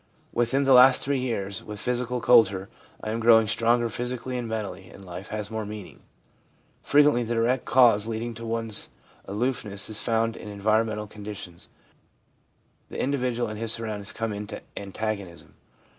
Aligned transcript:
Within 0.33 0.63
the 0.63 0.73
last 0.73 1.03
three 1.03 1.19
years, 1.19 1.63
with 1.63 1.79
physical 1.79 2.21
culture, 2.21 2.69
I 3.03 3.11
am 3.11 3.19
growing 3.19 3.47
stronger 3.47 3.87
physically 3.87 4.35
and 4.35 4.47
mentally, 4.47 4.89
and 4.89 5.05
life 5.05 5.27
has 5.27 5.51
more 5.51 5.63
meaning.' 5.63 6.01
Frequently 6.81 7.21
the 7.21 7.35
direct 7.35 7.65
cause 7.65 8.07
leading 8.07 8.33
to 8.33 8.43
one's 8.47 8.89
aloof 9.25 9.63
ness 9.63 9.91
is 9.91 10.01
found 10.01 10.35
in 10.35 10.47
environmental 10.49 11.05
conditions. 11.05 11.69
The 12.89 12.99
individual 12.99 13.47
and 13.47 13.59
his 13.59 13.73
surroundings 13.73 14.11
come 14.11 14.33
into 14.33 14.63
antagonism. 14.75 15.53